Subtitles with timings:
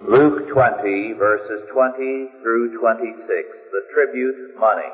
[0.00, 4.86] Luke 20, verses 20 through 26, the tribute money.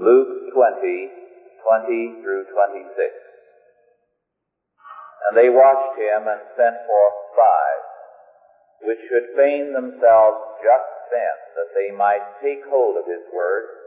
[0.00, 1.12] Luke 20,
[1.60, 2.88] 20 through 26.
[5.28, 7.84] And they watched him and sent forth spies,
[8.88, 13.81] which should feign themselves just men, that they might take hold of his word,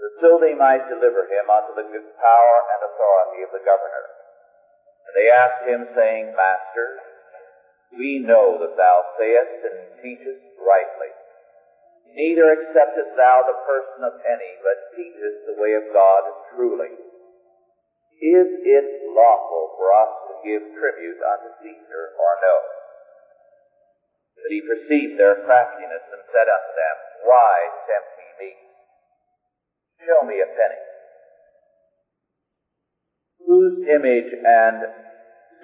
[0.00, 4.04] that so they might deliver him unto the good power and authority of the governor.
[5.06, 6.88] And they asked him, saying, Master,
[7.94, 11.12] we know that thou sayest and teachest rightly.
[12.14, 16.22] Neither acceptest thou the person of any, but teachest the way of God
[16.54, 16.94] truly.
[18.22, 22.56] Is it lawful for us to give tribute unto Caesar or no?
[24.38, 27.54] But he perceived their craftiness and said unto them, Why
[27.90, 28.13] tempt?
[30.04, 30.82] Show me a penny.
[33.40, 34.84] Whose image and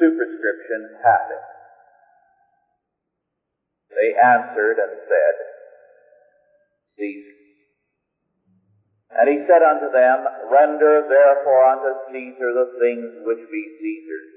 [0.00, 1.44] superscription hath it?
[3.92, 5.34] They answered and said,
[6.96, 7.36] Caesar.
[9.10, 14.32] And he said unto them, Render therefore unto Caesar the things which be Caesar's,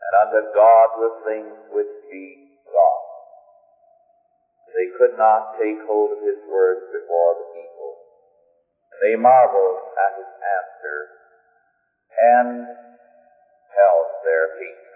[0.00, 2.24] and unto God the things which be
[2.64, 3.14] God's.
[4.72, 7.50] They could not take hold of his words before the
[9.04, 10.98] they marveled at his answer,
[12.16, 14.88] and held their peace.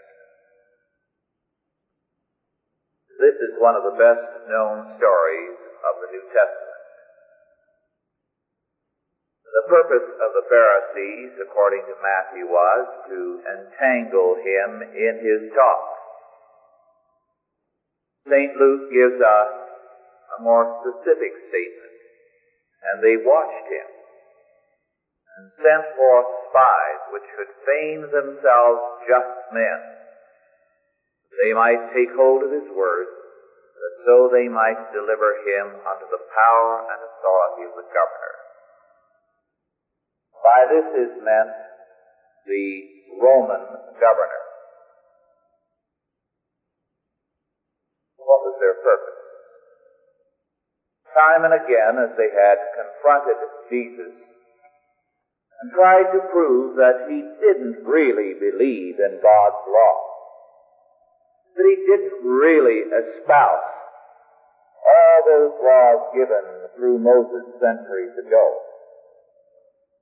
[3.20, 6.80] This is one of the best known stories of the New Testament.
[9.44, 15.84] The purpose of the Pharisees, according to Matthew, was to entangle him in his talk.
[18.24, 18.56] St.
[18.56, 19.52] Luke gives us
[20.38, 21.88] a more specific statement.
[22.78, 23.97] And they watched him
[25.38, 29.78] and sent forth spies which should feign themselves just men.
[31.30, 33.14] That they might take hold of his words,
[33.78, 38.36] that so they might deliver him unto the power and authority of the governor.
[40.42, 41.54] By this is meant
[42.42, 42.66] the
[43.22, 43.62] Roman
[44.02, 44.42] governor.
[48.18, 49.22] What was their purpose?
[51.14, 53.38] Time and again, as they had confronted
[53.70, 54.27] Jesus
[55.60, 59.96] and tried to prove that he didn't really believe in God's law,
[61.56, 63.74] that he didn't really espouse
[64.86, 66.46] all those laws given
[66.76, 68.46] through Moses centuries ago.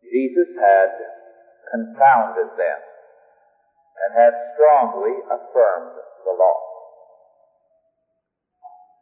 [0.05, 0.93] Jesus had
[1.73, 2.81] confounded them
[3.97, 6.61] and had strongly affirmed the law.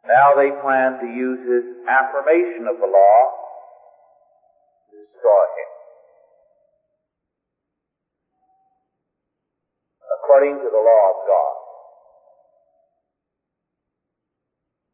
[0.07, 3.17] Now they plan to use his affirmation of the law
[4.89, 5.74] to destroy him.
[10.35, 11.55] According to the law of God,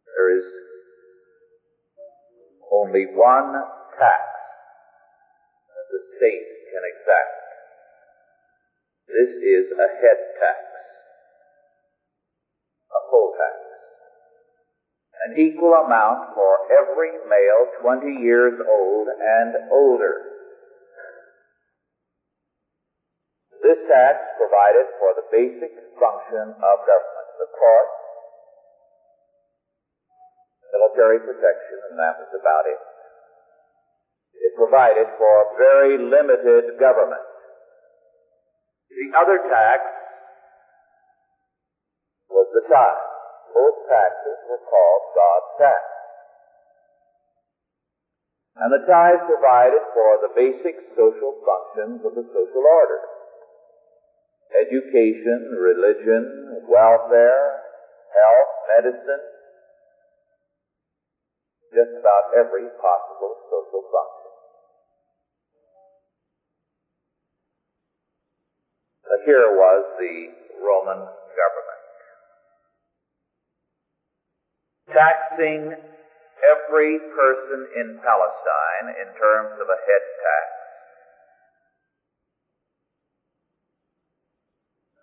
[0.05, 0.45] there is
[2.69, 3.49] only one
[3.97, 4.21] tax
[5.65, 7.41] that the state can exact.
[9.09, 10.61] This is a head tax,
[12.93, 13.57] a full tax
[15.25, 20.40] an equal amount for every male 20 years old and older.
[23.61, 27.89] This tax provided for the basic function of government, the court,
[30.73, 32.81] military protection, and that was about it.
[34.41, 37.21] It provided for very limited government.
[38.89, 39.81] The other tax
[42.33, 43.11] was the tithe
[43.53, 45.83] both taxes were called God's tax.
[48.55, 52.99] And the tithe provided for the basic social functions of the social order.
[54.51, 57.63] Education, religion, welfare,
[58.11, 59.23] health, medicine,
[61.71, 64.31] just about every possible social function.
[69.07, 70.15] But here was the
[70.59, 71.81] Roman government.
[74.91, 80.60] taxing every person in Palestine in terms of a head tax.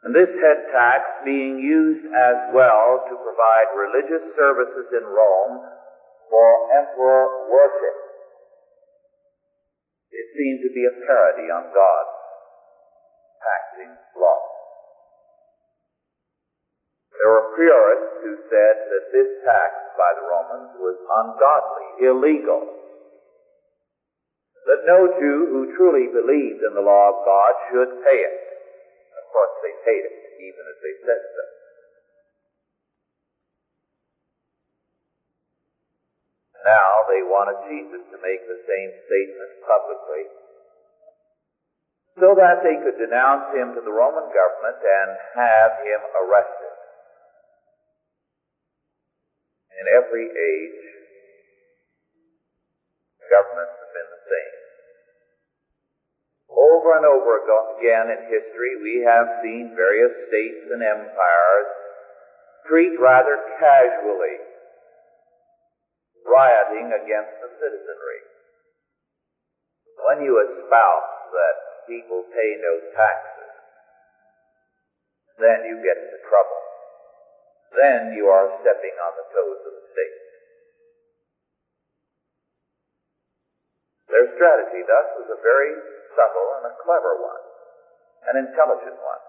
[0.08, 5.60] And this head tax being used as well to provide religious services in Rome
[6.32, 6.48] for
[6.80, 7.96] emperor worship.
[10.08, 12.16] It seemed to be a parody on God's
[13.36, 14.40] taxing law.
[17.12, 22.64] There were purists who said that this tax by the Romans was ungodly, illegal.
[24.72, 28.47] that no Jew who truly believed in the law of God should pay it.
[29.28, 31.44] Course, they paid it, even as they said so.
[36.64, 40.24] Now they wanted Jesus to make the same statement publicly
[42.18, 46.74] so that they could denounce him to the Roman government and have him arrested.
[49.78, 50.82] In every age,
[53.30, 54.57] governments have been the same.
[56.48, 61.70] Over and over again in history, we have seen various states and empires
[62.66, 64.36] treat rather casually
[66.24, 68.20] rioting against the citizenry.
[70.04, 71.56] When you espouse that
[71.88, 73.52] people pay no taxes,
[75.40, 76.62] then you get into trouble.
[77.76, 80.18] Then you are stepping on the toes of the state.
[84.08, 85.72] Their strategy thus was a very
[86.18, 87.44] subtle and a clever one,
[88.34, 89.22] an intelligent one.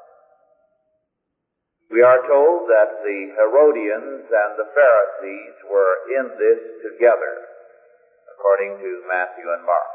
[1.94, 7.33] We are told that the Herodians and the Pharisees were in this together,
[8.33, 9.94] according to Matthew and Mark.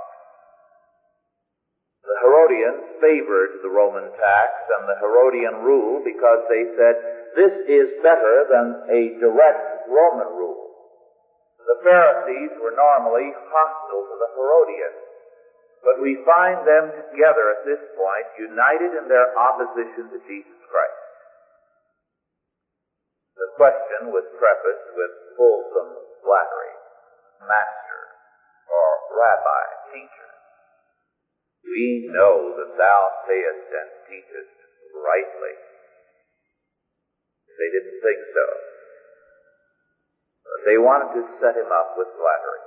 [2.02, 6.94] The Herodians favored the Roman tax and the Herodian rule because they said
[7.34, 10.68] this is better than a direct Roman rule.
[11.64, 15.13] The Pharisees were normally hostile to the Herodians,
[15.84, 21.04] but we find them together at this point, united in their opposition to Jesus Christ.
[23.36, 25.92] The question was prefaced with fulsome
[26.24, 26.74] flattery.
[27.44, 28.02] Master,
[28.72, 30.30] or Rabbi, teacher.
[31.68, 34.56] We know that thou sayest and teachest
[34.96, 35.54] rightly.
[37.52, 38.46] They didn't think so.
[40.48, 42.63] But they wanted to set him up with flattery.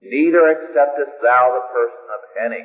[0.00, 2.64] Neither acceptest thou the person of any.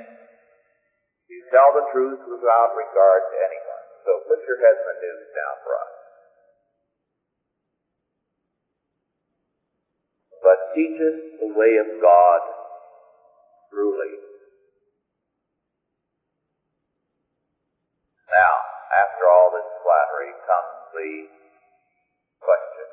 [1.28, 3.86] You tell the truth without regard to anyone.
[4.08, 5.94] So put your head in the noose now for us.
[10.40, 12.40] But teachest the way of God
[13.68, 14.16] truly.
[18.32, 18.56] Now,
[18.96, 21.12] after all this flattery comes the
[22.40, 22.88] question.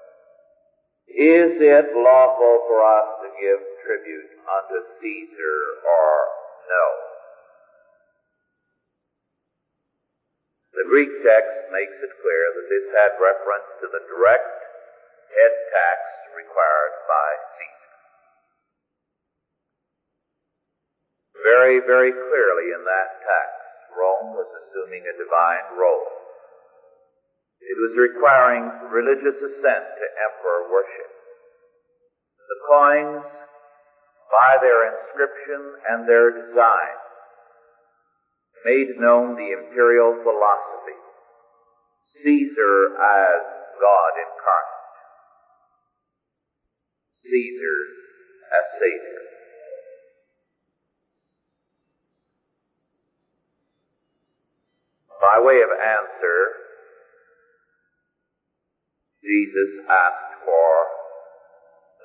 [1.12, 6.11] Is it lawful for us to give tribute unto Caesar or
[6.69, 6.87] no?
[10.73, 14.56] The Greek text makes it clear that this had reference to the direct
[15.29, 16.00] head tax
[16.33, 17.29] required by
[17.61, 17.93] Caesar.
[21.44, 23.50] Very, very clearly in that tax,
[23.93, 26.23] Rome was assuming a divine role.
[27.61, 31.12] It was requiring religious assent to emperor worship.
[32.49, 33.25] The coins,
[34.32, 35.61] by their inscription
[35.93, 36.96] and their design,
[38.64, 40.96] made known the imperial philosophy.
[42.25, 43.40] Caesar as
[43.76, 44.88] God incarnate.
[47.29, 47.79] Caesar
[48.56, 49.23] as Savior.
[55.20, 56.38] By way of answer,
[59.23, 60.70] Jesus asked for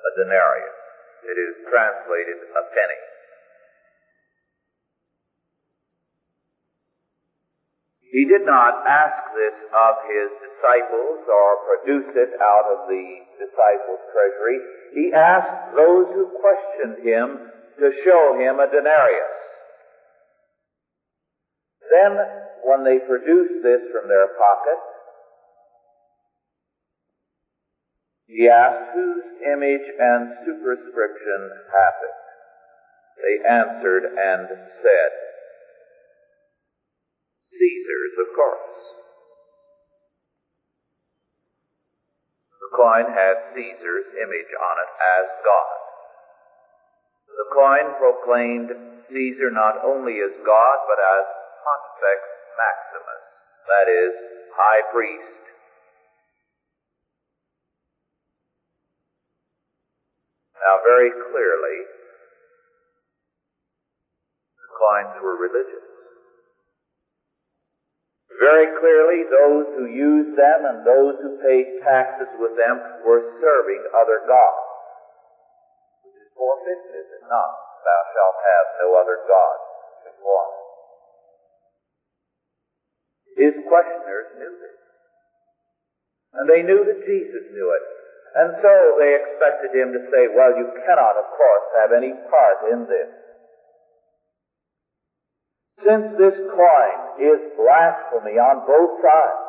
[0.06, 0.77] a denarius.
[1.28, 3.02] It is translated a penny.
[8.08, 13.04] He did not ask this of his disciples or produce it out of the
[13.36, 14.58] disciples' treasury.
[14.96, 19.36] He asked those who questioned him to show him a denarius.
[21.84, 22.12] Then,
[22.64, 24.80] when they produced this from their pocket,
[28.28, 31.40] he asked whose image and superscription
[31.72, 32.16] it.
[33.16, 34.46] They answered and
[34.84, 35.10] said,
[37.50, 38.78] Caesar's, of course.
[42.60, 45.78] The coin had Caesar's image on it as God.
[47.32, 48.70] The coin proclaimed
[49.08, 51.24] Caesar not only as God, but as
[51.64, 52.20] Pontifex
[52.60, 53.24] Maximus,
[53.72, 54.12] that is,
[54.52, 55.37] High Priest.
[60.68, 61.78] Now, very clearly,
[64.52, 65.88] the coins were religious.
[68.36, 73.80] Very clearly, those who used them and those who paid taxes with them were serving
[73.96, 74.68] other gods.
[76.04, 77.52] Which is forbidden, is it not?
[77.88, 79.56] Thou shalt have no other God
[80.04, 80.64] before me.
[83.40, 84.76] His questioners knew this.
[86.36, 87.97] And they knew that Jesus knew it.
[88.38, 92.70] And so they expected him to say, well, you cannot, of course, have any part
[92.70, 93.10] in this.
[95.82, 99.42] Since this coin is blasphemy on both sides,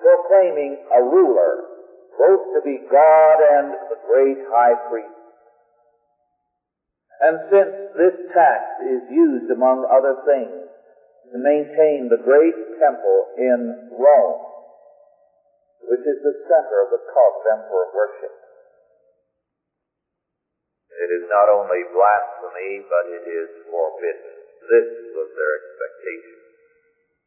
[0.00, 1.68] proclaiming a ruler,
[2.16, 5.20] both to be God and the great high priest,
[7.20, 10.64] and since this tax is used, among other things,
[11.32, 14.49] to maintain the great temple in Rome,
[15.90, 18.30] which is the center of the cult of emperor worship,
[21.02, 24.30] it is not only blasphemy, but it is forbidden.
[24.70, 26.38] This was their expectation.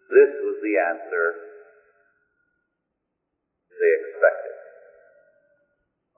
[0.07, 1.25] This was the answer
[3.67, 4.55] they expected.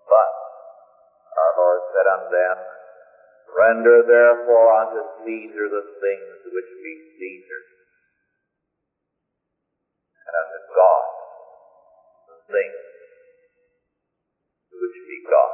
[0.06, 0.32] But
[1.34, 2.58] our Lord said unto them,
[3.58, 7.72] Render therefore unto Caesar the things which be Caesar's,
[10.30, 11.25] and unto God
[12.48, 12.82] things
[14.72, 15.54] which be God.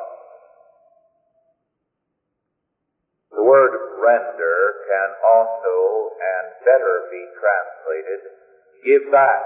[3.31, 5.75] The word render can also
[6.19, 8.41] and better be translated
[8.83, 9.45] give back.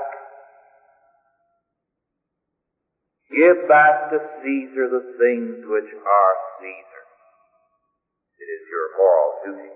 [3.30, 7.04] Give back to Caesar the things which are Caesar.
[8.40, 9.76] It is your moral duty.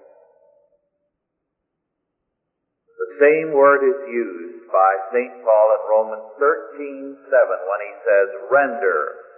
[3.00, 5.34] The same word is used by St.
[5.44, 9.30] Paul in Romans 13:7 when he says, render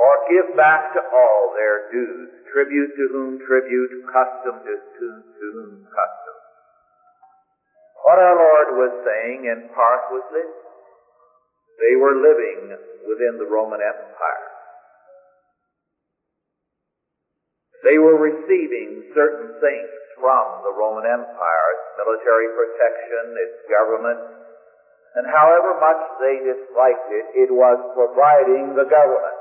[0.00, 5.46] or give back to all their dues, tribute to whom tribute, custom to, to, to
[5.52, 6.36] whom custom.
[8.06, 10.52] What our Lord was saying in part was this.
[11.84, 14.50] They were living within the Roman Empire.
[17.84, 24.20] They were receiving certain things from the Roman Empire, its military protection, its government,
[25.18, 29.40] and however much they disliked it, it was providing the government.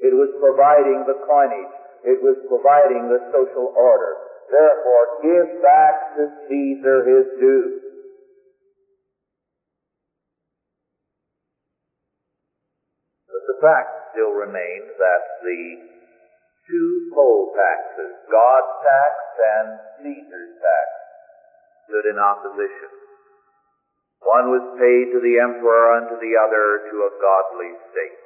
[0.00, 1.74] It was providing the coinage.
[2.04, 4.12] It was providing the social order.
[4.48, 7.68] Therefore, give back to Caesar his due.
[13.28, 15.62] But the fact still remains that the
[16.68, 19.68] two poll taxes, God's tax and
[20.00, 20.88] Caesar's tax,
[21.88, 23.03] stood in opposition.
[24.24, 28.24] One was paid to the emperor and to the other to a godly state.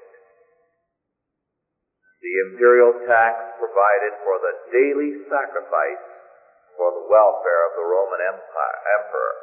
[2.23, 6.05] The imperial tax provided for the daily sacrifice
[6.79, 9.37] for the welfare of the Roman Empire, emperor.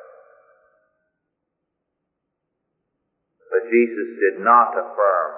[3.52, 5.36] But Jesus did not affirm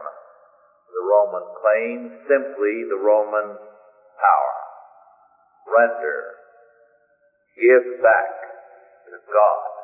[0.94, 1.98] the Roman claim,
[2.30, 4.58] simply the Roman power.
[5.66, 6.22] Render,
[7.58, 8.34] give back
[9.10, 9.77] to God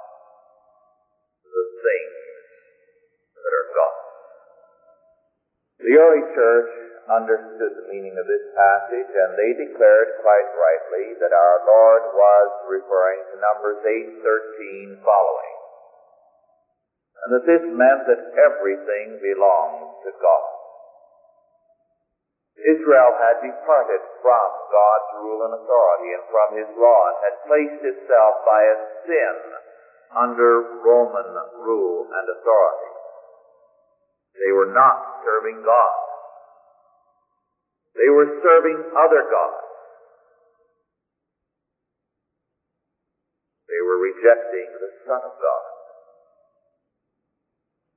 [5.84, 6.72] The early church
[7.12, 12.50] understood the meaning of this passage, and they declared quite rightly that our Lord was
[12.72, 15.56] referring to Numbers 8:13 following,
[17.20, 20.54] and that this meant that everything belongs to God.
[22.64, 27.84] Israel had departed from God's rule and authority and from His law and had placed
[27.84, 29.36] itself by its sin
[30.16, 31.28] under Roman
[31.60, 32.93] rule and authority.
[34.34, 35.96] They were not serving God.
[37.96, 39.64] They were serving other gods.
[43.70, 45.66] They were rejecting the Son of God.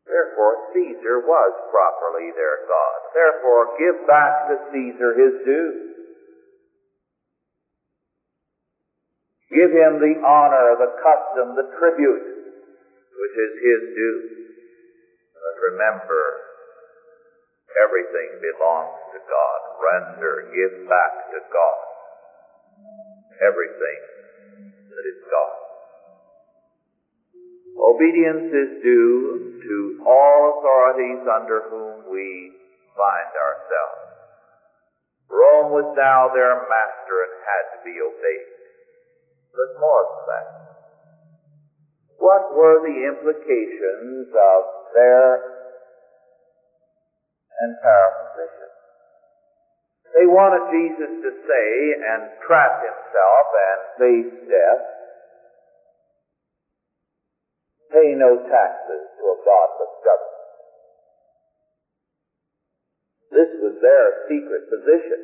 [0.06, 2.98] Therefore, Caesar was properly their God.
[3.12, 5.72] Therefore, give back to Caesar his due.
[9.50, 14.45] Give him the honor, the custom, the tribute, which is his due.
[15.56, 16.24] Remember,
[17.80, 19.58] everything belongs to God.
[19.80, 21.86] Render, give back to God
[23.40, 24.00] everything
[24.88, 25.56] that is God.
[27.76, 29.76] Obedience is due to
[30.08, 32.52] all authorities under whom we
[32.96, 34.16] find ourselves.
[35.28, 38.52] Rome was now their master and had to be obeyed.
[39.52, 40.48] But more than that,
[42.16, 44.60] what were the implications of
[44.94, 45.26] their
[47.66, 48.70] entire position?
[50.14, 51.68] They wanted Jesus to say
[52.00, 54.96] and trap himself and face death
[57.92, 60.36] pay no taxes to a godless government.
[63.30, 65.20] This was their secret position.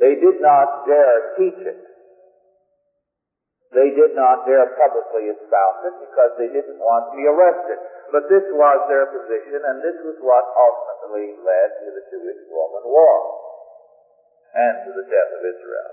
[0.00, 1.89] They did not dare teach it.
[3.70, 7.78] They did not dare publicly espouse it because they didn't want to be arrested.
[8.10, 13.16] But this was their position, and this was what ultimately led to the Jewish-Roman War
[14.58, 15.92] and to the death of Israel.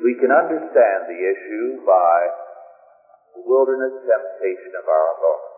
[0.00, 2.16] We can understand the issue by
[3.36, 5.48] the wilderness temptation of our Lord.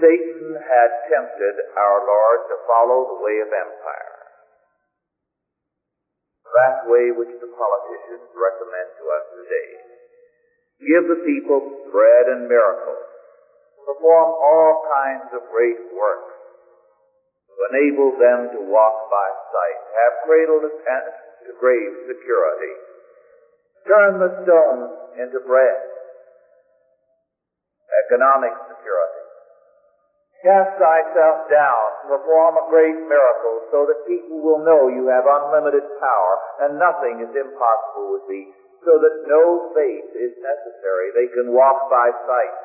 [0.00, 4.05] Satan had tempted our Lord to follow the way of empire.
[6.56, 9.70] That way which the politicians recommend to us today.
[10.80, 13.04] Give the people bread and miracles.
[13.84, 16.36] Perform all kinds of great works
[17.52, 21.06] to enable them to walk by sight, have cradle to, tent
[21.48, 22.74] to grave security,
[23.88, 25.78] turn the stones into bread,
[28.08, 28.65] economic.
[30.44, 35.80] Cast thyself down, perform a great miracle so that people will know you have unlimited
[35.96, 38.52] power and nothing is impossible with thee,
[38.84, 41.08] so that no faith is necessary.
[41.16, 42.56] They can walk by sight.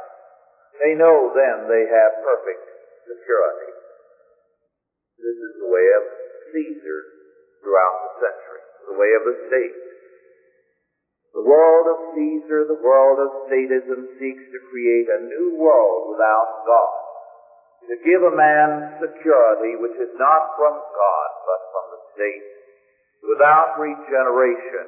[0.84, 2.64] They know then they have perfect
[3.08, 3.72] security.
[5.16, 6.04] This is the way of
[6.52, 7.00] Caesar
[7.64, 9.78] throughout the century, the way of the state.
[11.40, 16.68] The world of Caesar, the world of statism seeks to create a new world without
[16.68, 17.11] God
[17.92, 22.46] to give a man security which is not from God, but from the state,
[23.28, 24.88] without regeneration,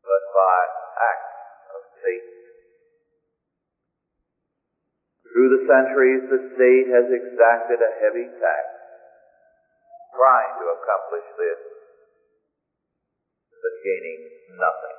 [0.00, 0.58] but by
[0.96, 1.36] acts
[1.76, 2.36] of Satan.
[5.28, 8.64] Through the centuries, the state has exacted a heavy tax,
[10.16, 11.60] trying to accomplish this,
[13.52, 14.20] but gaining
[14.56, 14.98] nothing.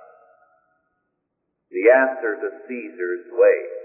[1.74, 3.83] The answer to Caesar's way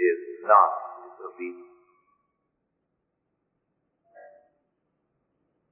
[0.00, 0.72] is not
[1.04, 1.76] disobedience.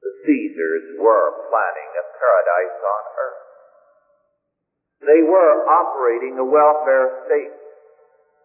[0.04, 3.44] The Caesars were planning a paradise on earth.
[5.08, 7.56] They were operating a welfare state.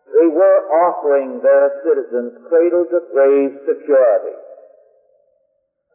[0.07, 4.37] They were offering their citizens cradle to grave security.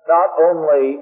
[0.08, 1.00] Not only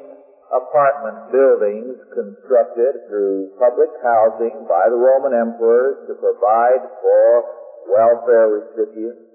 [0.53, 9.27] apartment buildings constructed through public housing by the Roman emperors to provide for welfare recipients.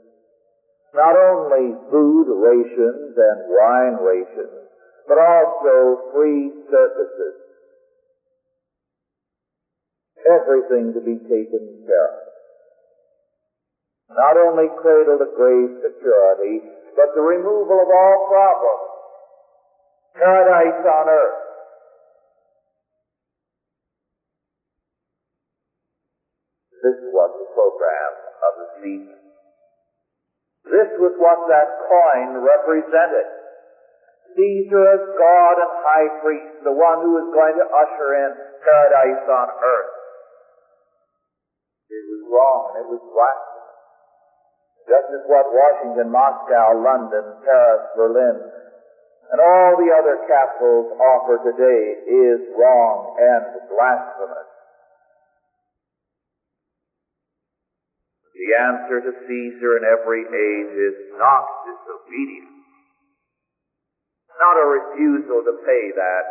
[0.94, 4.68] Not only food rations and wine rations,
[5.08, 7.36] but also free services.
[10.28, 12.32] Everything to be taken care of.
[14.12, 16.60] Not only cradle to grave security,
[16.96, 18.92] but the removal of all problems.
[20.20, 21.51] Paradise on earth.
[30.72, 33.28] This was what that coin represented.
[34.34, 38.32] Caesar as God and high priest, the one who was going to usher in
[38.64, 39.94] paradise on earth.
[41.92, 43.80] It was wrong and it was blasphemous.
[44.88, 48.38] Just as what Washington, Moscow, London, Paris, Berlin,
[49.32, 54.51] and all the other capitals offer today is wrong and blasphemous.
[58.42, 62.58] The answer to Caesar in every age is not disobedience,
[64.42, 66.26] not a refusal to pay that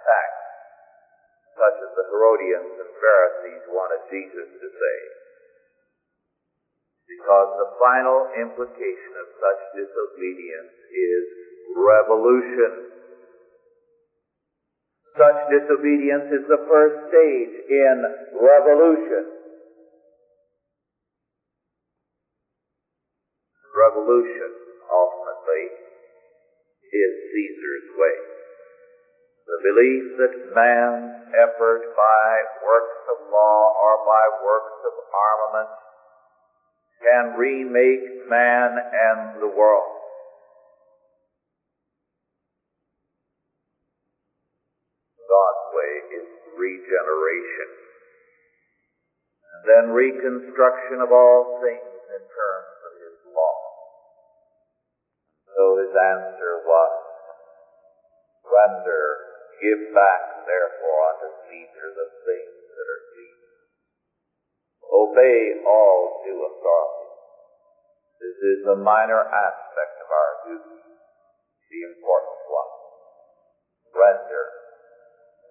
[0.00, 0.30] tax,
[1.52, 4.98] such as the Herodians and Pharisees wanted Jesus to say.
[7.12, 11.24] Because the final implication of such disobedience is
[11.76, 12.88] revolution.
[15.12, 17.96] Such disobedience is the first stage in
[18.32, 19.41] revolution.
[23.82, 24.50] Revolution,
[24.86, 25.64] ultimately,
[26.86, 28.18] is Caesar's way.
[29.42, 32.28] The belief that man's effort by
[32.62, 35.72] works of law or by works of armament
[37.02, 39.98] can remake man and the world.
[45.26, 45.92] God's way
[46.22, 47.68] is regeneration.
[49.52, 52.81] And then reconstruction of all things in terms.
[55.52, 56.92] So his answer was,
[58.48, 59.04] Render,
[59.60, 63.54] give back therefore unto Caesar the things that are Caesar.
[64.88, 67.10] Obey all due authority.
[68.20, 70.78] This is the minor aspect of our duty,
[71.68, 72.72] the important one.
[73.92, 74.46] Render,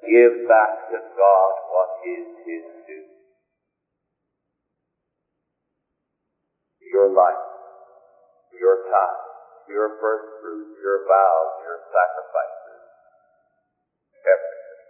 [0.01, 3.09] give back to God what is his due.
[6.91, 7.47] Your life,
[8.59, 9.30] your time,
[9.71, 12.83] your first fruits, your vows, your sacrifices,
[14.21, 14.81] everything.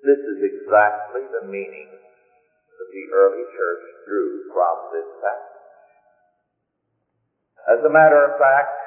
[0.00, 5.68] This is exactly the meaning that the early church drew from this passage.
[7.68, 8.80] As a matter of fact,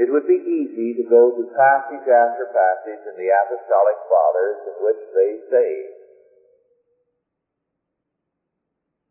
[0.00, 4.76] It would be easy to go to passage after passage in the Apostolic Fathers in
[4.86, 5.70] which they say,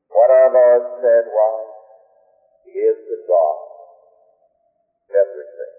[0.08, 1.69] what our Lord said was,
[2.70, 3.58] Give to God
[5.10, 5.76] everything,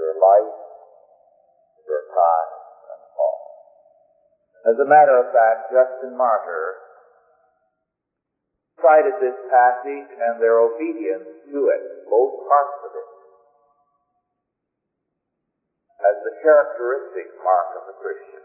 [0.00, 0.56] your life,
[1.84, 2.50] your time,
[2.88, 3.40] and all.
[4.72, 6.80] As a matter of fact, Justin Martyr
[8.80, 13.08] cited this passage and their obedience to it, both parts of it,
[16.08, 18.44] as the characteristic mark of the Christian.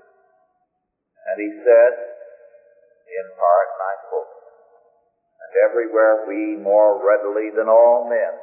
[1.32, 1.94] And he said,
[3.08, 4.43] in part, and I quote,
[5.70, 8.34] everywhere we more readily than all men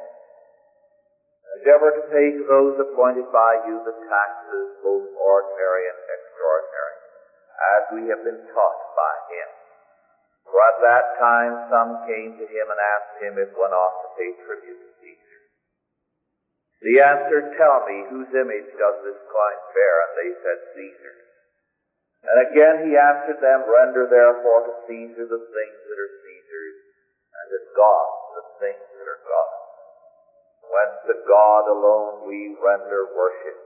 [1.61, 6.97] endeavor to pay to those appointed by you the taxes, both ordinary and extraordinary,
[7.77, 9.49] as we have been taught by him.
[10.49, 14.09] For at that time some came to him and asked him if one ought to
[14.17, 15.39] pay tribute to Caesar.
[16.81, 19.95] He answered, Tell me, whose image does this coin bear?
[20.01, 21.29] And they said, Caesar's.
[22.25, 26.30] And again he answered them, Render therefore to Caesar the things that are Caesar's,
[27.31, 29.61] and to God the things that are God's.
[30.67, 33.59] Whence to God alone we render worship.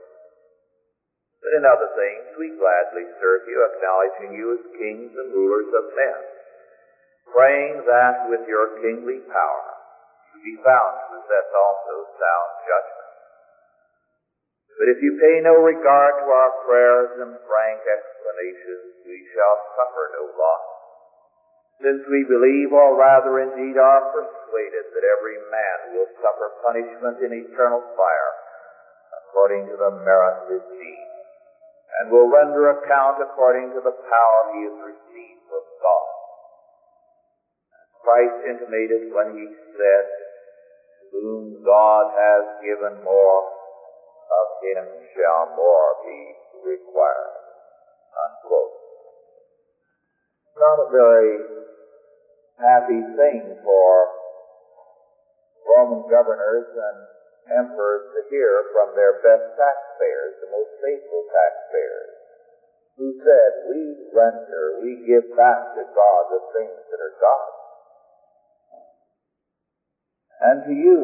[1.42, 5.94] But in other things we gladly serve you, acknowledging you as kings and rulers of
[5.94, 6.20] men,
[7.30, 9.76] praying that with your kingly power
[10.36, 13.06] you be found to possess also sound judgment.
[14.76, 20.04] But if you pay no regard to our prayers and frank explanations, we shall suffer
[20.12, 20.75] no loss,
[21.82, 27.36] since we believe, or rather indeed are persuaded, that every man will suffer punishment in
[27.36, 28.32] eternal fire,
[29.20, 31.08] according to the merit of his deed,
[32.00, 36.08] and will render account according to the power he has received from God.
[38.00, 39.44] Christ intimated when he
[39.76, 40.04] said,
[41.12, 43.40] whom God has given more,
[44.26, 44.84] of him
[45.14, 46.20] shall more be
[46.66, 47.36] required.
[48.16, 48.74] Unquote.
[50.56, 51.55] Not a very
[52.60, 53.90] happy thing for
[55.66, 56.98] Roman governors and
[57.52, 62.14] emperors to hear from their best taxpayers, the most faithful taxpayers,
[62.96, 63.80] who said, We
[64.14, 67.60] render, we give back to God the things that are God's.
[70.36, 71.00] And to you,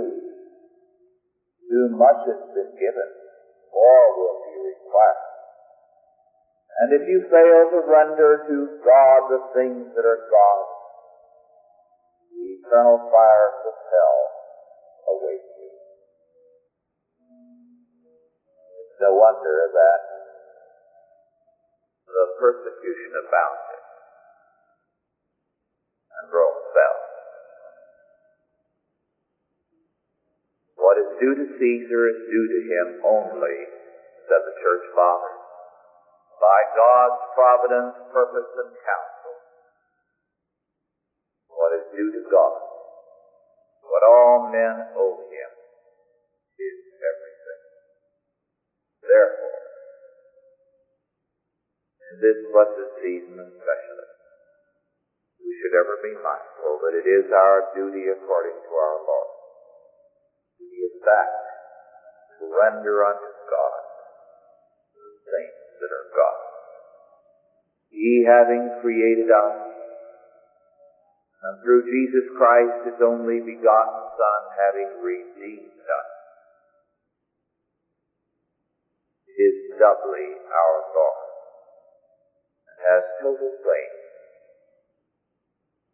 [1.68, 3.10] too much has been given,
[3.72, 5.32] more will be required.
[6.80, 10.71] And if you fail to render to God the things that are God's,
[12.42, 14.20] the eternal fires of hell
[15.14, 15.70] await you.
[18.82, 20.00] It's no wonder that
[22.10, 23.82] the persecution abounded
[26.18, 26.98] and Rome fell.
[30.82, 33.58] What is due to Caesar is due to him only,
[34.26, 35.42] said the church fathers,
[36.42, 39.11] by God's providence, purpose, and counsel.
[41.72, 42.60] Is due to God,
[43.80, 45.50] what all men owe him,
[46.60, 47.62] is everything.
[49.00, 49.62] Therefore,
[52.20, 54.12] this blessed season especially,
[55.40, 59.32] we should ever be mindful that it is our duty according to our Lord
[60.60, 61.32] to give back,
[62.36, 63.82] to render unto God
[64.92, 66.40] the things that are God.
[67.88, 69.71] He having created us,
[71.42, 76.10] and through Jesus Christ, his only begotten Son, having redeemed us,
[79.26, 81.30] is doubly our Lord,
[82.70, 83.92] and has total claim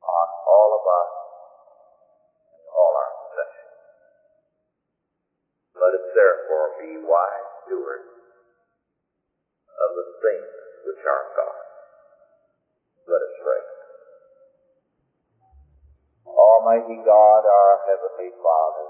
[0.04, 1.12] on all of us
[2.52, 3.78] and all our possessions.
[5.80, 8.12] Let us therefore be wise stewards
[9.80, 10.52] of the things
[10.92, 11.64] which are God.
[13.08, 13.77] Let us pray.
[16.38, 18.86] Almighty God, our Heavenly Father,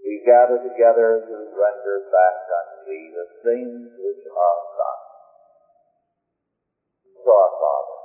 [0.00, 5.02] we gather together to render back unto Thee the things which are God.
[7.12, 7.98] So, our Father,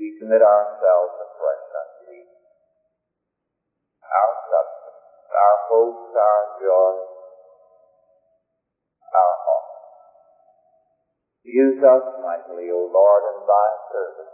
[0.00, 2.32] we commit ourselves afresh unto Thee,
[4.08, 6.94] our substance, our hopes, our joy,
[9.12, 9.68] our all.
[11.44, 14.27] Use us mightily, O Lord, in Thy service.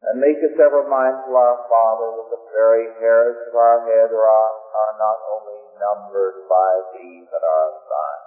[0.00, 4.52] and make us ever mindful, our Father, that the very hairs of our head are,
[4.56, 8.26] are not only numbered by thee, but are thine.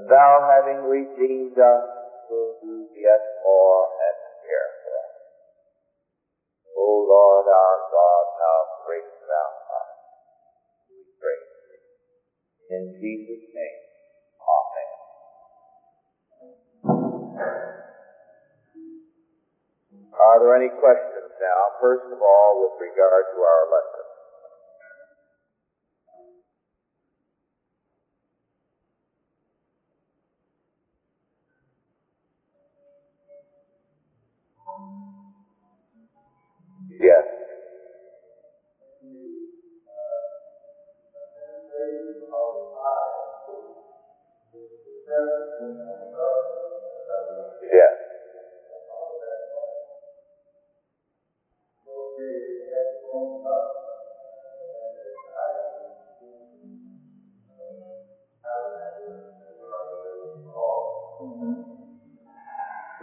[0.00, 1.84] And thou, having redeemed us,
[2.32, 5.16] will do yet more and care for us.
[6.72, 9.96] O Lord our God, how great thou art.
[10.88, 11.84] We praise thee.
[12.72, 13.81] In Jesus' name.
[20.42, 21.60] There any questions now?
[21.78, 24.11] First of all, with regard to our lesson.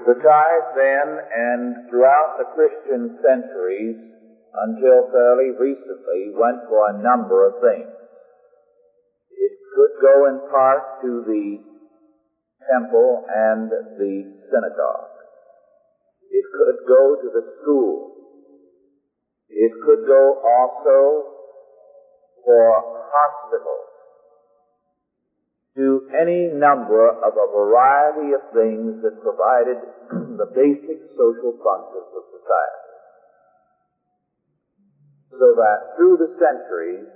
[0.09, 3.93] The tithe then, and throughout the Christian centuries,
[4.57, 7.93] until fairly recently, went for a number of things.
[9.29, 11.61] It could go in part to the
[12.73, 14.15] temple and the
[14.49, 15.13] synagogue.
[16.31, 18.09] It could go to the school.
[19.47, 21.21] It could go also
[22.43, 22.65] for
[23.13, 23.88] hospitals.
[25.79, 29.79] To any number of a variety of things that provided
[30.35, 32.91] the basic social functions of society.
[35.31, 37.07] So that through the centuries,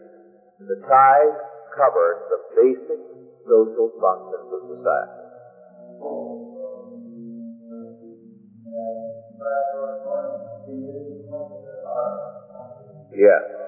[0.64, 1.40] the tithe
[1.76, 3.04] covered the basic
[3.44, 5.24] social functions of society.
[13.12, 13.63] Yes.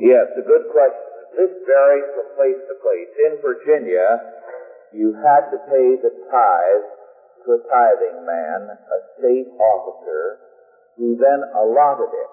[0.00, 1.12] Yes, a good question.
[1.36, 3.10] This varies from place to place.
[3.28, 4.08] In Virginia,
[4.92, 6.86] you had to pay the tithe
[7.44, 10.38] to a tithing man, a state officer,
[10.96, 12.32] who then allotted it.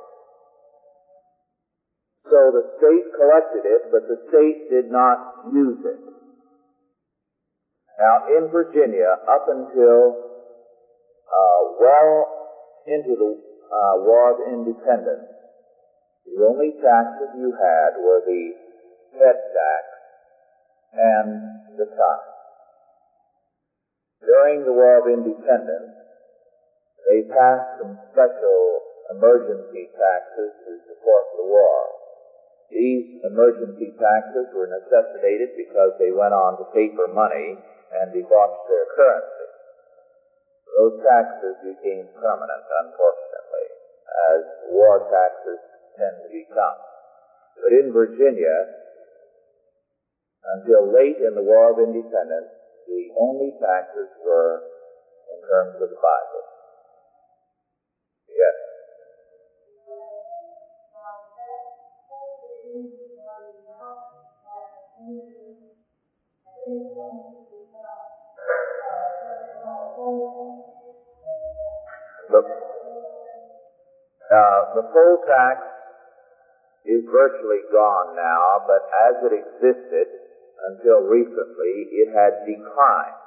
[2.29, 5.17] So the state collected it, but the state did not
[5.51, 5.99] use it.
[7.99, 10.15] Now, in Virginia, up until
[11.27, 12.27] uh, well
[12.87, 15.40] into the uh, War of Independence,
[16.31, 18.55] the only taxes you had were the
[19.19, 19.83] head tax
[20.95, 21.29] and
[21.75, 22.31] the tithe.
[24.23, 25.91] During the War of Independence,
[27.09, 28.79] they passed some special
[29.11, 31.79] emergency taxes to support the war.
[32.71, 37.59] These emergency taxes were necessitated because they went on to paper money
[37.91, 39.49] and debauched their currency.
[40.79, 43.67] Those taxes became permanent, unfortunately,
[44.31, 44.41] as
[44.71, 45.59] war taxes
[45.97, 46.77] to become.
[47.59, 48.65] But in Virginia,
[50.43, 52.49] until late in the War of Independence,
[52.87, 54.63] the only taxes were
[55.29, 56.43] in terms of the Bible.
[58.27, 58.55] Yes.
[72.31, 72.41] The,
[74.31, 75.70] uh, the poll tax
[76.85, 80.07] is virtually gone now, but as it existed
[80.69, 83.21] until recently, it had declined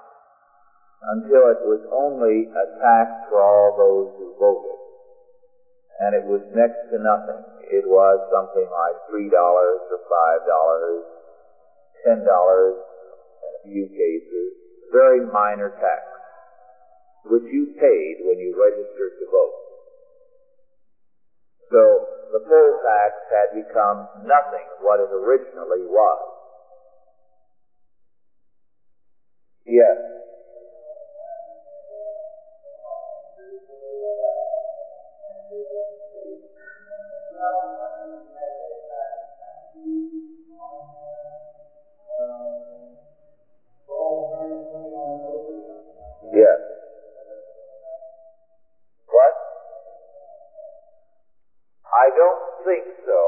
[1.04, 4.78] until it was only a tax for all those who voted.
[6.00, 7.44] And it was next to nothing.
[7.70, 10.46] It was something like $3 or $5,
[12.08, 14.48] $10 in a few cases,
[14.90, 16.02] very minor tax,
[17.26, 19.63] which you paid when you registered to vote.
[21.70, 21.80] So
[22.32, 26.34] the poll tax had become nothing what it originally was.
[29.66, 29.96] Yes.
[52.64, 53.22] Think so.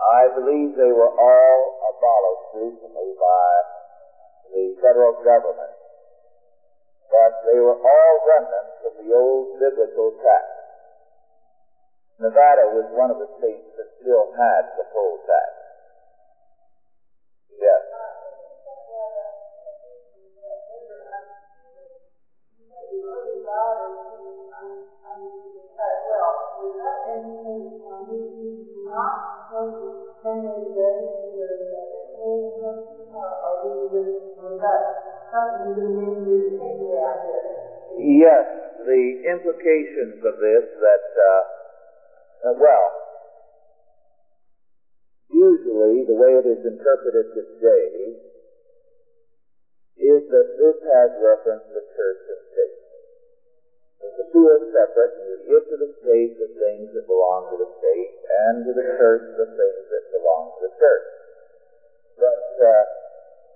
[0.00, 1.60] I believe they were all
[1.92, 3.48] abolished recently by
[4.48, 5.76] the federal government.
[7.12, 10.46] But they were all remnants of the old biblical tax.
[12.20, 15.50] Nevada was one of the states that still had the poll tax.
[17.60, 17.82] Yes.
[38.00, 38.44] Yes,
[38.84, 41.42] the implications of this that, uh,
[42.48, 42.86] uh, well,
[45.32, 48.20] usually the way it is interpreted today
[50.00, 52.79] is that this has reference to church and state.
[54.00, 57.56] The two are separate, and you give to the state the things that belong to
[57.60, 58.12] the state,
[58.48, 61.08] and to the church the things that belong to the church.
[62.16, 62.84] But uh,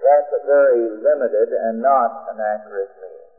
[0.05, 3.33] that's a very limited and not an accurate meaning.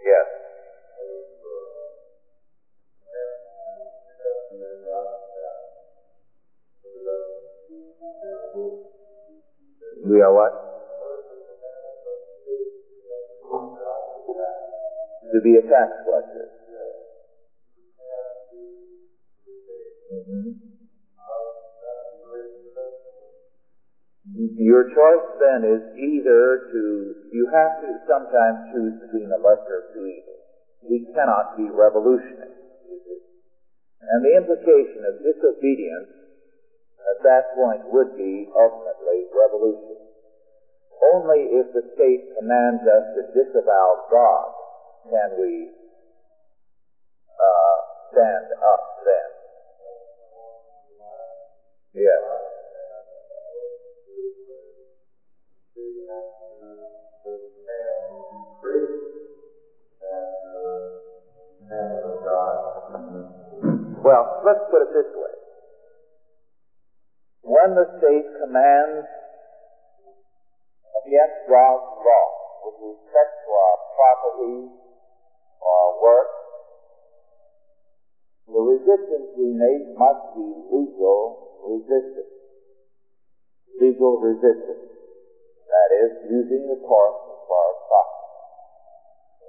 [0.00, 0.28] Yes.
[10.04, 10.65] We are what?
[15.36, 16.48] To be a tax collector.
[20.08, 20.48] Mm-hmm.
[24.56, 26.82] Your choice then is either to,
[27.36, 30.40] you have to sometimes choose between the lesser of two evils.
[30.88, 32.56] We cannot be revolutionary.
[32.56, 36.16] And the implication of disobedience
[37.12, 40.00] at that point would be ultimately revolution.
[41.12, 44.55] Only if the state commands us to disavow God
[45.10, 45.70] can we
[47.30, 47.76] uh,
[48.10, 49.30] stand up then.
[51.94, 52.46] Yes.
[64.06, 65.34] Well, let's put it this way.
[67.42, 69.06] When the state commands
[71.02, 72.26] against God's law
[72.66, 74.85] with respect to our property
[78.46, 81.20] the resistance we make must be legal
[81.66, 82.30] resistance.
[83.82, 84.86] Legal resistance.
[85.66, 88.32] That is, using the courts as far as possible.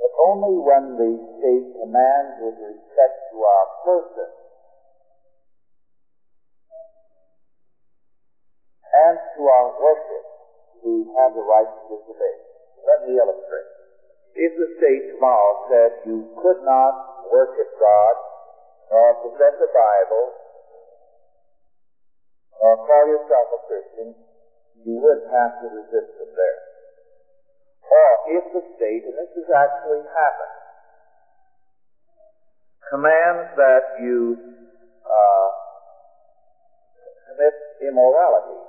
[0.01, 4.29] But only when the state commands with respect to our person
[8.97, 10.25] and to our worship
[10.81, 12.35] do we have the right to disobey.
[12.81, 13.71] Let me illustrate.
[14.37, 16.93] If the state tomorrow said you could not
[17.29, 18.26] worship God,
[18.91, 20.25] nor possess a Bible,
[22.61, 24.09] nor call yourself a Christian,
[24.85, 26.59] you would have to resist them there.
[27.87, 30.57] Or if the state, and this has actually happened,
[32.91, 34.35] commands that you
[35.03, 35.49] uh,
[37.31, 38.59] commit immorality,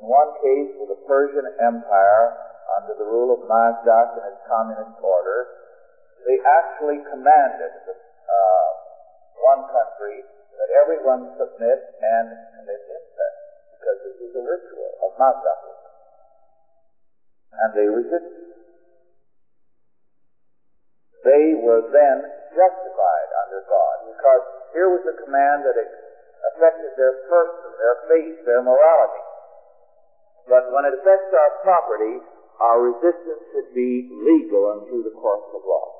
[0.00, 2.24] in one case with the Persian Empire
[2.78, 5.38] under the rule of Mazdak and its communist order,
[6.26, 8.59] they actually commanded uh,
[9.40, 10.24] one country
[10.60, 12.26] that everyone submit and
[12.60, 13.38] commit incest
[13.76, 15.92] because this is a ritual of Mazdakism.
[17.50, 18.46] And they resisted.
[21.24, 22.16] They were then
[22.52, 28.62] justified under God because here was a command that affected their person, their faith, their
[28.64, 29.24] morality.
[30.48, 32.20] But when it affects our property,
[32.60, 35.99] our resistance should be legal through the courts of law.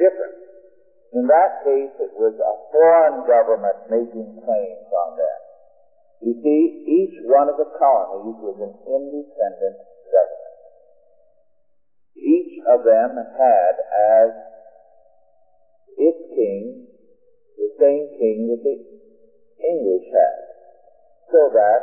[0.00, 0.40] Difference.
[1.12, 5.40] In that case, it was a foreign government making claims on them.
[6.24, 9.76] You see, each one of the colonies was an independent
[10.08, 10.56] government.
[12.16, 13.74] Each of them had
[14.16, 14.30] as
[16.00, 16.88] its king
[17.60, 18.76] the same king that the
[19.60, 20.40] English had.
[21.28, 21.82] So that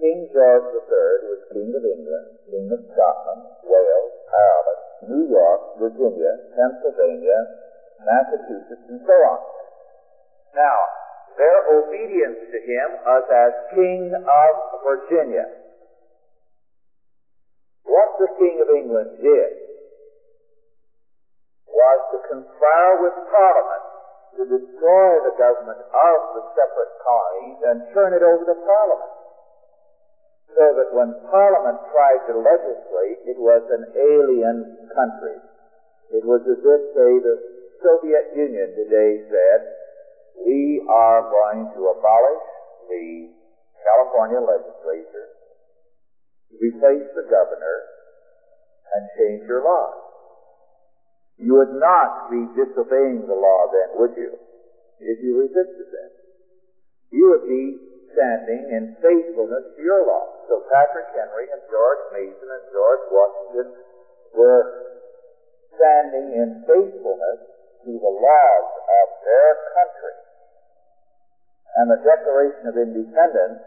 [0.00, 6.32] King George III was King of England, King of Scotland, Wales, Ireland, New York, Virginia,
[6.56, 7.38] Pennsylvania,
[8.00, 9.40] Massachusetts, and so on.
[10.56, 10.78] Now,
[11.36, 15.46] their obedience to him was as King of Virginia.
[17.84, 19.52] What the King of England did
[21.68, 23.84] was to conspire with Parliament
[24.36, 29.25] to destroy the government of the separate colonies and turn it over to Parliament.
[30.56, 35.36] So that when Parliament tried to legislate, it was an alien country.
[36.16, 37.36] It was as if, say, the
[37.84, 39.60] Soviet Union today said,
[40.48, 42.46] we are going to abolish
[42.88, 43.36] the
[43.84, 45.28] California legislature,
[46.56, 47.76] replace the governor,
[48.96, 50.00] and change your laws.
[51.36, 54.32] You would not be disobeying the law then, would you,
[55.04, 56.10] if you resisted them?
[57.12, 57.76] You would be
[58.16, 60.24] standing in faithfulness to your law.
[60.48, 63.68] So Patrick Henry and George Mason and George Washington
[64.32, 64.64] were
[65.76, 67.40] standing in faithfulness
[67.84, 70.16] to the laws of their country.
[71.76, 73.60] And the Declaration of Independence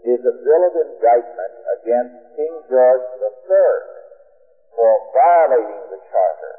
[0.00, 3.76] is a bill of indictment against King George III
[4.72, 6.56] for violating the Charter,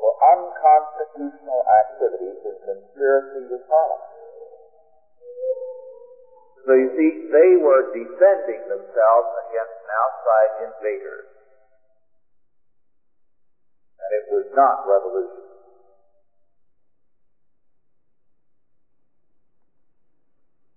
[0.00, 4.19] for unconstitutional activities and conspiracy with Parliament.
[6.66, 11.18] So you see, they were defending themselves against an outside invader.
[14.00, 15.50] And it was not revolution.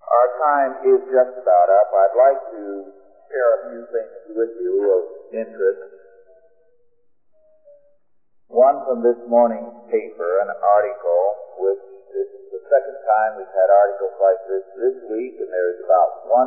[0.03, 1.89] Our time is just about up.
[1.89, 2.63] I'd like to
[3.33, 5.03] share a few things with you of
[5.33, 5.83] interest.
[8.53, 11.23] One from this morning's paper, an article
[11.57, 11.81] which
[12.13, 15.22] this is the second time we've had articles like this this week,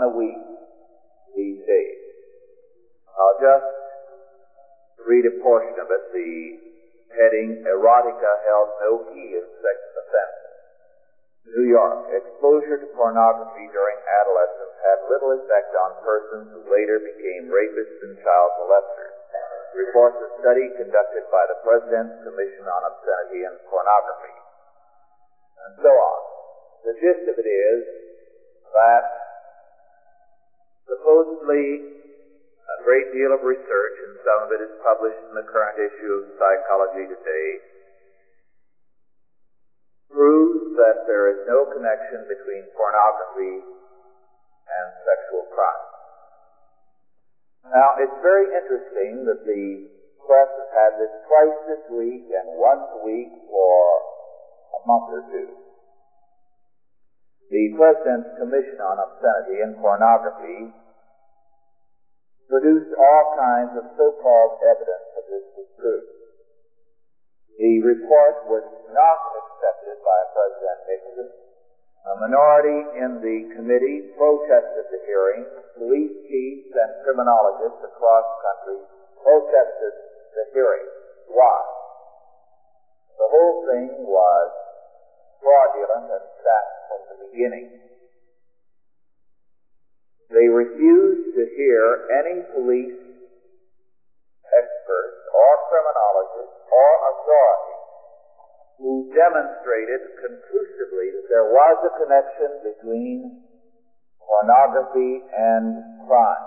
[0.03, 0.42] a week
[1.36, 2.01] these days.
[3.16, 3.72] I'll just
[5.07, 6.03] read a portion of it.
[6.12, 6.32] The
[7.16, 10.36] heading, Erotica held no key in sex offense.
[11.47, 12.11] New York.
[12.11, 18.18] Exposure to pornography during adolescence had little effect on persons who later became rapists and
[18.20, 19.14] child molesters.
[19.76, 24.36] Reports a study conducted by the President's Commission on Obscenity and Pornography.
[25.68, 26.20] And so on.
[26.88, 27.80] The gist of it is
[28.72, 29.25] that
[30.87, 31.66] supposedly
[32.66, 36.12] a great deal of research, and some of it is published in the current issue
[36.18, 37.49] of Psychology Today,
[40.11, 45.87] proves that there is no connection between pornography and sexual crime.
[47.70, 49.91] Now, it's very interesting that the
[50.26, 53.74] press has had this twice this week and once a week for
[54.74, 55.65] a month or two.
[57.47, 60.66] The President's Commission on Obscenity and Pornography
[62.51, 66.03] produced all kinds of so-called evidence that this was true.
[67.55, 71.28] The report was not accepted by President Nixon.
[72.07, 75.47] A minority in the committee protested the hearing.
[75.78, 78.78] Police chiefs and criminologists across the country
[79.22, 79.94] protested
[80.34, 80.86] the hearing.
[81.30, 81.59] Why?
[83.22, 84.65] The whole thing was
[85.47, 87.70] fraudulent and set from the beginning.
[90.26, 92.99] They refused to hear any police
[94.51, 97.86] experts or criminologists or authorities
[98.82, 103.47] who demonstrated conclusively that there was a connection between
[104.18, 105.78] pornography and
[106.11, 106.47] crime.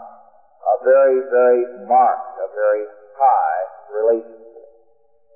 [0.60, 2.84] A very, very marked, a very
[3.16, 3.62] high
[3.96, 4.39] relationship.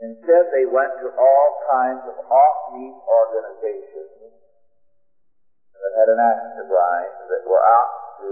[0.04, 4.36] Instead, they went to all kinds of off-beat organizations
[5.72, 8.30] that had an axe to grind, that were out to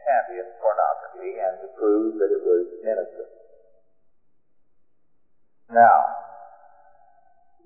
[0.00, 3.32] champion pornography and to prove that it was innocent.
[5.68, 5.98] Now,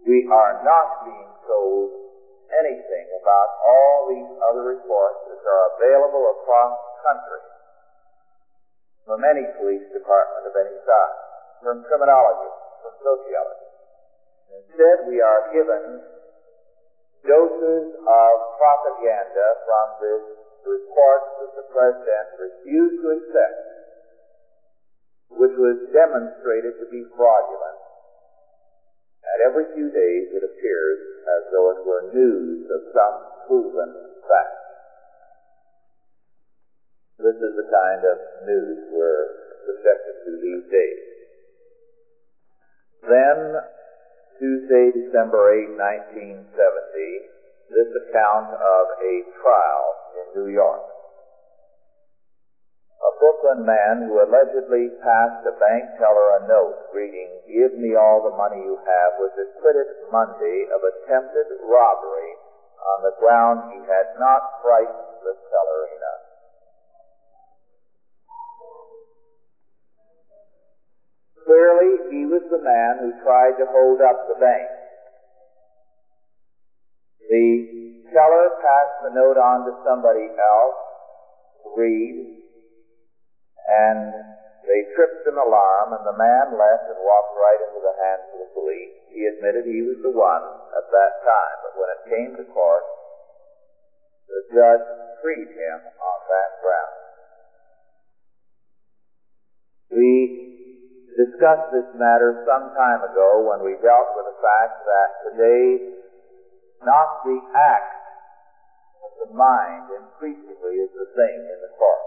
[0.02, 1.86] we are not being told
[2.50, 7.44] anything about all these other reports which are available across the country
[9.06, 11.20] from any police department of any size,
[11.62, 13.78] from criminologists, from sociologists.
[14.48, 16.02] Instead, we are given
[17.26, 20.24] doses of propaganda from this
[20.64, 23.58] report that the President refused to accept,
[25.36, 27.78] which was demonstrated to be fraudulent
[29.38, 30.98] and every few days it appears
[31.28, 33.16] as though it were news of some
[33.46, 33.92] proven
[34.24, 34.58] fact.
[37.18, 38.16] This is the kind of
[38.46, 39.26] news we're
[39.68, 41.17] subjected to these days.
[43.02, 43.38] Then,
[44.38, 47.38] Tuesday, December 8, 1970,
[47.70, 49.86] this account of a trial
[50.18, 50.84] in New York.
[52.98, 58.22] A Brooklyn man who allegedly passed a bank teller a note reading, Give me all
[58.26, 62.34] the money you have, was acquitted Monday of attempted robbery
[62.78, 66.27] on the ground he had not frightened the teller enough.
[71.44, 74.68] Clearly, he was the man who tried to hold up the bank.
[77.28, 77.68] The
[78.12, 80.80] teller passed the note on to somebody else
[81.62, 82.16] to read,
[83.68, 84.12] and
[84.68, 88.38] They tripped an alarm, and the man left and walked right into the hands of
[88.44, 88.92] the police.
[89.08, 92.84] He admitted he was the one at that time, but when it came to court,
[94.28, 94.84] the judge
[95.24, 96.96] freed him on that ground.
[99.88, 100.57] We
[101.18, 105.66] discussed this matter some time ago when we dealt with the fact that today
[106.86, 107.98] not the act
[109.02, 112.06] but the mind increasingly is the thing in the court.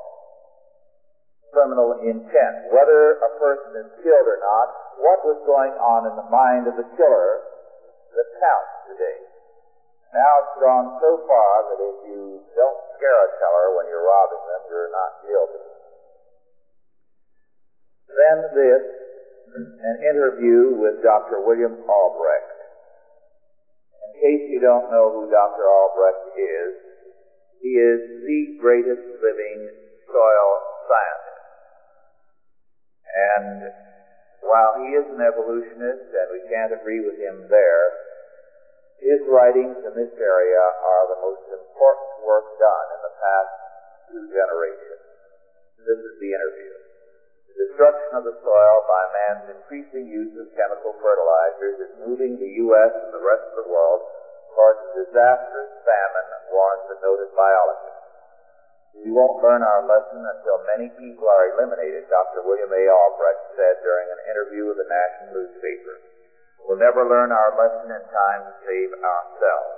[1.52, 2.72] Criminal intent.
[2.72, 4.68] Whether a person is killed or not,
[5.04, 7.32] what was going on in the mind of the killer
[8.16, 9.20] that counts today.
[10.16, 12.24] Now it's gone so far that if you
[12.56, 15.64] don't scare a teller when you're robbing them, you're not guilty.
[18.12, 19.01] Then this,
[19.56, 21.44] an interview with Dr.
[21.44, 22.52] William Albrecht.
[24.00, 25.64] In case you don't know who Dr.
[25.68, 26.72] Albrecht is,
[27.60, 29.60] he is the greatest living
[30.08, 30.50] soil
[30.88, 31.46] scientist.
[33.12, 33.58] And
[34.42, 37.86] while he is an evolutionist, and we can't agree with him there,
[39.02, 43.54] his writings in this area are the most important work done in the past
[44.14, 45.06] two generations.
[45.82, 46.91] This is the interview.
[47.52, 52.56] The destruction of the soil by man's increasing use of chemical fertilizers is moving the
[52.64, 52.94] U.S.
[52.96, 54.08] and the rest of the world
[54.56, 58.00] towards a disastrous famine, warns a noted biologist.
[59.04, 62.48] We won't learn our lesson until many people are eliminated, Dr.
[62.48, 62.84] William A.
[62.88, 65.96] Albrecht said during an interview with a national newspaper.
[66.64, 69.76] We'll never learn our lesson in time to save ourselves.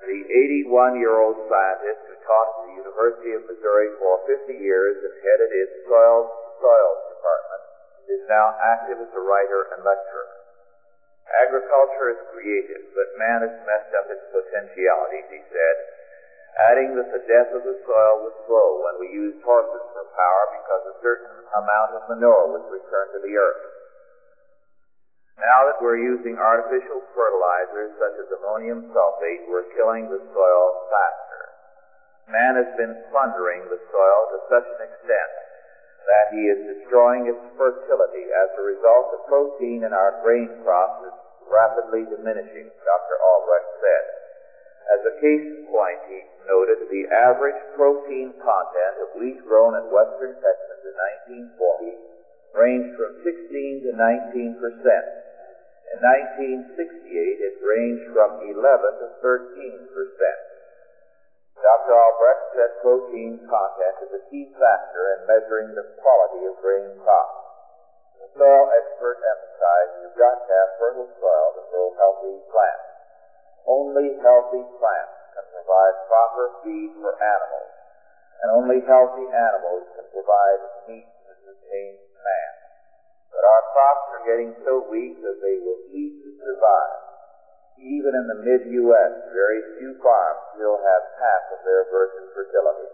[0.00, 0.20] The
[0.64, 5.76] 81-year-old scientist who taught at the University of Missouri for 50 years and headed its
[5.84, 7.62] soil soils department
[8.12, 10.40] is now active as a writer and lecturer.
[11.46, 15.76] Agriculture is creative, but man has messed up its potentialities, he said,
[16.68, 20.44] adding that the death of the soil was slow when we used horses for power
[20.58, 23.62] because a certain amount of manure was returned to the earth.
[25.38, 31.42] Now that we're using artificial fertilizers such as ammonium sulfate, we're killing the soil faster.
[32.28, 35.32] Man has been plundering the soil to such an extent
[36.06, 38.26] that he is destroying its fertility.
[38.32, 41.16] As a result, the protein in our grain crops is
[41.50, 43.16] rapidly diminishing, Dr.
[43.20, 44.04] Albrecht said.
[44.90, 49.86] As a case in point, he noted the average protein content of wheat grown in
[49.92, 50.94] western Texas in
[51.46, 52.10] 1940
[52.54, 55.06] ranged from 16 to 19 percent.
[55.94, 55.98] In
[56.74, 60.49] 1968, it ranged from 11 to 13 percent.
[61.60, 61.92] Dr.
[61.92, 67.36] Albrecht said protein content is a key factor in measuring the quality of grain crops.
[68.16, 72.88] The soil expert emphasized you've got to have fertile soil to grow healthy plants.
[73.68, 77.72] Only healthy plants can provide proper feed for animals,
[78.40, 81.92] and only healthy animals can provide meat to sustain
[82.24, 82.52] man.
[83.36, 87.09] But our crops are getting so weak that they will cease to survive.
[87.80, 92.92] Even in the mid-U.S., very few farms still have half of their virgin fertility.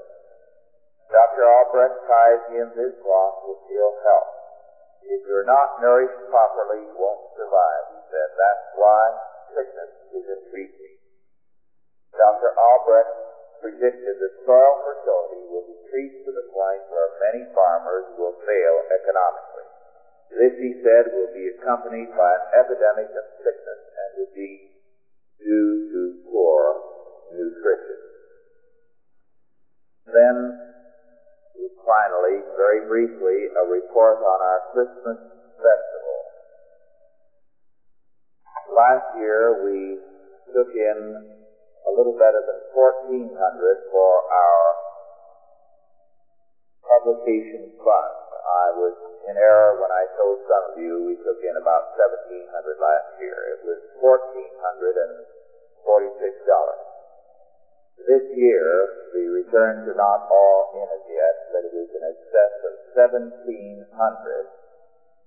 [1.11, 1.43] Dr.
[1.43, 4.33] Albrecht ties in this loss with ill health.
[5.11, 8.29] If you're not nourished properly, you won't survive, he said.
[8.39, 9.03] That's why
[9.59, 10.95] sickness is increasing.
[12.15, 12.55] Dr.
[12.55, 13.11] Albrecht
[13.59, 19.67] predicted that soil fertility will decrease to the point where many farmers will fail economically.
[20.31, 24.76] This, he said, will be accompanied by an epidemic of sickness and disease
[25.39, 26.61] due to poor
[27.33, 28.01] nutrition.
[30.07, 30.37] Then,
[31.87, 35.19] finally, very briefly, a report on our Christmas
[35.57, 36.19] festival.
[38.75, 39.99] Last year, we
[40.53, 40.99] took in
[41.87, 43.31] a little better than 1400
[43.91, 44.63] for our
[46.83, 48.26] publication fund.
[48.47, 48.95] I was
[49.27, 52.47] in error when I told some of you we took in about 1700
[52.79, 53.59] last year.
[53.59, 55.27] It was $1,446.
[58.07, 62.55] This year, the returns are not all in as yet, but it is in excess
[62.63, 63.83] of 1700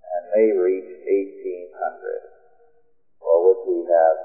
[0.10, 2.30] and may reach 1800
[3.20, 4.18] for which we have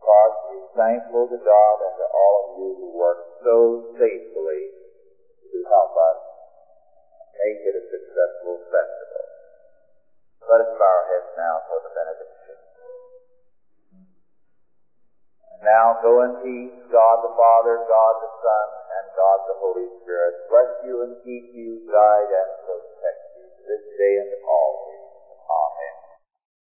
[0.00, 4.72] cause to be thankful to God and to all of you who work so faithfully
[5.52, 6.27] to help us
[7.44, 9.24] make it a successful festival.
[10.48, 12.56] Let us bow our heads now for the benediction.
[15.52, 18.66] And now go in peace, God the Father, God the Son,
[18.98, 20.34] and God the Holy Spirit.
[20.50, 24.97] Bless you and keep you, guide and protect you this day and always.